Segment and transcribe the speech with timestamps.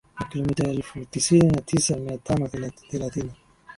[0.19, 2.47] na kilometa elfu tisini na tisa mia tano
[2.89, 3.31] thelathini